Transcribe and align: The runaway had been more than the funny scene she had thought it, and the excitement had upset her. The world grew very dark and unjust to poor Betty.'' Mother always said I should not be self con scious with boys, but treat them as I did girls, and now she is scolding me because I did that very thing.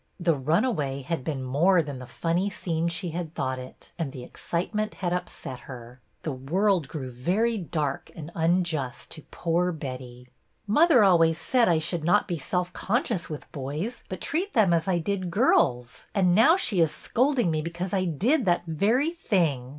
The 0.19 0.33
runaway 0.33 1.03
had 1.03 1.23
been 1.23 1.43
more 1.43 1.83
than 1.83 1.99
the 1.99 2.07
funny 2.07 2.49
scene 2.49 2.87
she 2.87 3.09
had 3.11 3.35
thought 3.35 3.59
it, 3.59 3.91
and 3.99 4.11
the 4.11 4.23
excitement 4.23 4.95
had 4.95 5.13
upset 5.13 5.59
her. 5.69 6.01
The 6.23 6.31
world 6.31 6.87
grew 6.87 7.11
very 7.11 7.59
dark 7.59 8.09
and 8.15 8.31
unjust 8.33 9.11
to 9.11 9.21
poor 9.29 9.71
Betty.'' 9.71 10.27
Mother 10.65 11.03
always 11.03 11.37
said 11.37 11.69
I 11.69 11.77
should 11.77 12.03
not 12.03 12.27
be 12.27 12.39
self 12.39 12.73
con 12.73 13.03
scious 13.03 13.29
with 13.29 13.51
boys, 13.51 14.03
but 14.09 14.21
treat 14.21 14.53
them 14.55 14.73
as 14.73 14.87
I 14.87 14.97
did 14.97 15.29
girls, 15.29 16.07
and 16.15 16.33
now 16.33 16.57
she 16.57 16.79
is 16.81 16.89
scolding 16.89 17.51
me 17.51 17.61
because 17.61 17.93
I 17.93 18.05
did 18.05 18.45
that 18.45 18.63
very 18.65 19.11
thing. 19.11 19.69